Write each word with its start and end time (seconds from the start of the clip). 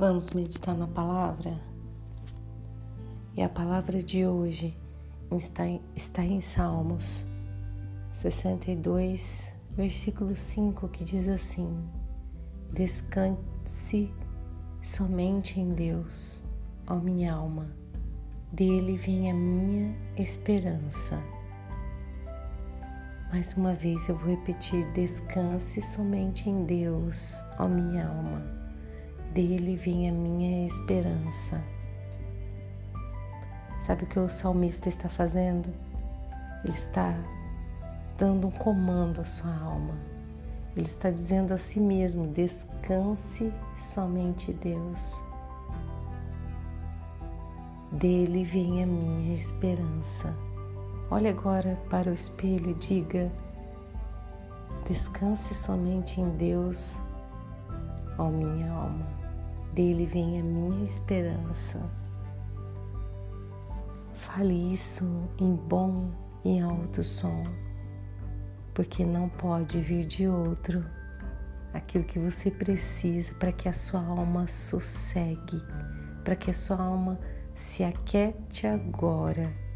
Vamos 0.00 0.30
meditar 0.30 0.74
na 0.74 0.86
palavra? 0.86 1.60
E 3.36 3.42
a 3.42 3.48
palavra 3.48 4.02
de 4.02 4.26
hoje 4.26 4.74
está 5.30 5.66
em, 5.66 5.80
está 5.94 6.24
em 6.24 6.40
Salmos 6.40 7.26
62, 8.12 9.54
versículo 9.76 10.34
5, 10.34 10.88
que 10.88 11.04
diz 11.04 11.28
assim: 11.28 11.76
Descanse 12.72 14.10
somente 14.80 15.60
em 15.60 15.74
Deus, 15.74 16.44
ó 16.86 16.96
minha 16.96 17.34
alma, 17.34 17.70
dele 18.52 18.96
vem 18.96 19.30
a 19.30 19.34
minha 19.34 19.94
esperança. 20.16 21.22
Mais 23.32 23.54
uma 23.54 23.72
vez 23.72 24.08
eu 24.08 24.16
vou 24.16 24.30
repetir: 24.30 24.84
descanse 24.92 25.80
somente 25.80 26.50
em 26.50 26.64
Deus, 26.64 27.44
ó 27.60 27.68
minha 27.68 28.08
alma, 28.08 28.42
dele 29.32 29.76
vem 29.76 30.10
a 30.10 30.12
minha 30.12 30.66
esperança. 30.66 31.62
Sabe 33.78 34.02
o 34.02 34.06
que 34.08 34.18
o 34.18 34.28
salmista 34.28 34.88
está 34.88 35.08
fazendo? 35.08 35.72
Ele 36.64 36.74
está 36.74 37.14
dando 38.18 38.48
um 38.48 38.50
comando 38.50 39.20
à 39.20 39.24
sua 39.24 39.54
alma. 39.58 39.94
Ele 40.76 40.86
está 40.86 41.08
dizendo 41.08 41.54
a 41.54 41.58
si 41.58 41.78
mesmo: 41.78 42.26
descanse 42.26 43.52
somente 43.76 44.52
Deus. 44.52 45.22
Dele 47.92 48.42
vem 48.42 48.82
a 48.82 48.86
minha 48.86 49.32
esperança. 49.32 50.36
Olhe 51.10 51.28
agora 51.28 51.76
para 51.90 52.08
o 52.08 52.14
espelho 52.14 52.70
e 52.70 52.74
diga: 52.74 53.32
descanse 54.86 55.52
somente 55.54 56.20
em 56.20 56.30
Deus, 56.36 57.02
ó 58.16 58.28
minha 58.30 58.70
alma. 58.70 59.08
Dele 59.74 60.06
vem 60.06 60.38
a 60.38 60.42
minha 60.42 60.84
esperança. 60.84 61.80
Fale 64.12 64.72
isso 64.72 65.28
em 65.40 65.56
bom 65.56 66.12
e 66.44 66.60
alto 66.60 67.02
som, 67.02 67.42
porque 68.72 69.04
não 69.04 69.28
pode 69.28 69.80
vir 69.80 70.04
de 70.04 70.28
outro 70.28 70.84
aquilo 71.74 72.04
que 72.04 72.20
você 72.20 72.52
precisa 72.52 73.34
para 73.34 73.50
que 73.50 73.68
a 73.68 73.72
sua 73.72 74.00
alma 74.00 74.46
sossegue, 74.46 75.60
para 76.22 76.36
que 76.36 76.50
a 76.50 76.54
sua 76.54 76.80
alma 76.80 77.18
se 77.52 77.82
aquete 77.82 78.68
agora. 78.68 79.69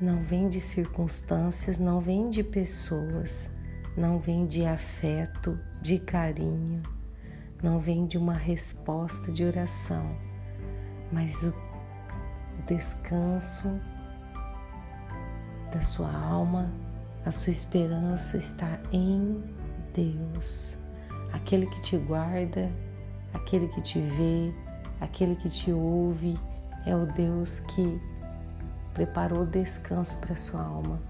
Não 0.00 0.18
vem 0.18 0.48
de 0.48 0.62
circunstâncias, 0.62 1.78
não 1.78 2.00
vem 2.00 2.30
de 2.30 2.42
pessoas, 2.42 3.50
não 3.94 4.18
vem 4.18 4.44
de 4.44 4.64
afeto, 4.64 5.60
de 5.82 5.98
carinho, 5.98 6.82
não 7.62 7.78
vem 7.78 8.06
de 8.06 8.16
uma 8.16 8.32
resposta 8.32 9.30
de 9.30 9.44
oração, 9.44 10.16
mas 11.12 11.44
o 11.44 11.52
descanso 12.66 13.68
da 15.70 15.82
sua 15.82 16.10
alma, 16.10 16.72
a 17.26 17.30
sua 17.30 17.50
esperança 17.50 18.38
está 18.38 18.80
em 18.90 19.42
Deus, 19.92 20.78
aquele 21.30 21.66
que 21.66 21.80
te 21.82 21.98
guarda, 21.98 22.72
aquele 23.34 23.68
que 23.68 23.82
te 23.82 24.00
vê, 24.00 24.54
aquele 24.98 25.36
que 25.36 25.50
te 25.50 25.70
ouve, 25.70 26.40
é 26.86 26.96
o 26.96 27.04
Deus 27.04 27.60
que 27.60 28.00
preparou 28.94 29.46
descanso 29.46 30.16
para 30.18 30.34
sua 30.34 30.62
alma. 30.62 31.00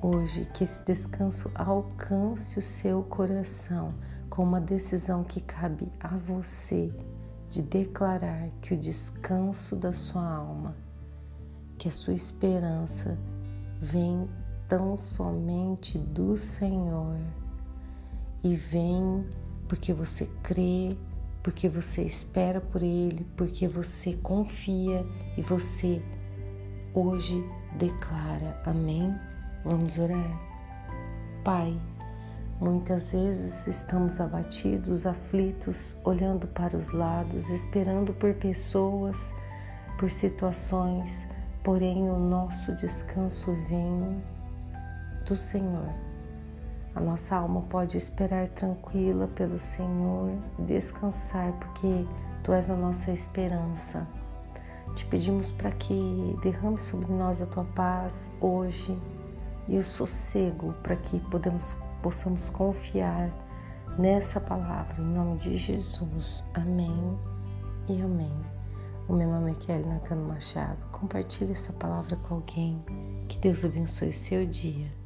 Hoje, 0.00 0.46
que 0.54 0.62
esse 0.62 0.84
descanso 0.84 1.50
alcance 1.54 2.58
o 2.58 2.62
seu 2.62 3.02
coração 3.02 3.94
com 4.30 4.44
uma 4.44 4.60
decisão 4.60 5.24
que 5.24 5.40
cabe 5.40 5.90
a 5.98 6.16
você 6.16 6.92
de 7.50 7.62
declarar 7.62 8.48
que 8.60 8.74
o 8.74 8.76
descanso 8.76 9.74
da 9.74 9.92
sua 9.92 10.24
alma, 10.24 10.76
que 11.76 11.88
a 11.88 11.90
sua 11.90 12.14
esperança 12.14 13.18
vem 13.80 14.28
tão 14.68 14.96
somente 14.96 15.98
do 15.98 16.36
Senhor 16.36 17.18
e 18.44 18.54
vem 18.54 19.26
porque 19.66 19.92
você 19.92 20.26
crê, 20.42 20.96
porque 21.42 21.68
você 21.68 22.02
espera 22.02 22.60
por 22.60 22.82
Ele, 22.82 23.26
porque 23.36 23.66
você 23.66 24.14
confia 24.14 25.04
e 25.36 25.42
você 25.42 26.02
hoje 26.98 27.44
declara. 27.76 28.60
Amém? 28.64 29.14
Vamos 29.64 29.98
orar. 29.98 30.40
Pai, 31.44 31.78
Muitas 32.60 33.12
vezes 33.12 33.68
estamos 33.68 34.20
abatidos, 34.20 35.06
aflitos, 35.06 35.96
olhando 36.04 36.48
para 36.48 36.76
os 36.76 36.90
lados, 36.90 37.50
esperando 37.50 38.12
por 38.12 38.34
pessoas, 38.34 39.32
por 39.96 40.10
situações, 40.10 41.28
porém 41.62 42.10
o 42.10 42.18
nosso 42.18 42.74
descanso 42.74 43.52
vem 43.68 44.20
do 45.24 45.36
Senhor. 45.36 45.88
A 46.96 47.00
nossa 47.00 47.36
alma 47.36 47.62
pode 47.62 47.96
esperar 47.96 48.48
tranquila 48.48 49.28
pelo 49.28 49.56
Senhor 49.56 50.32
descansar, 50.58 51.52
porque 51.60 52.04
Tu 52.42 52.52
és 52.52 52.68
a 52.68 52.74
nossa 52.74 53.12
esperança. 53.12 54.04
Te 54.94 55.04
pedimos 55.06 55.52
para 55.52 55.70
que 55.72 56.36
derrame 56.42 56.78
sobre 56.78 57.12
nós 57.12 57.40
a 57.40 57.46
Tua 57.46 57.64
paz 57.64 58.30
hoje 58.40 58.98
e 59.68 59.76
o 59.78 59.84
sossego 59.84 60.72
para 60.82 60.96
que 60.96 61.20
podemos 61.20 61.76
possamos 62.02 62.48
confiar 62.48 63.30
nessa 63.98 64.40
palavra, 64.40 65.02
em 65.02 65.06
nome 65.06 65.36
de 65.36 65.56
Jesus. 65.56 66.44
Amém 66.54 67.18
e 67.88 68.00
amém. 68.00 68.32
O 69.08 69.12
meu 69.12 69.28
nome 69.28 69.52
é 69.52 69.54
Kelly 69.54 69.86
Nakano 69.86 70.28
Machado. 70.28 70.86
Compartilhe 70.92 71.52
essa 71.52 71.72
palavra 71.72 72.16
com 72.16 72.34
alguém. 72.36 72.84
Que 73.26 73.38
Deus 73.38 73.64
abençoe 73.64 74.08
o 74.08 74.12
seu 74.12 74.46
dia. 74.46 74.97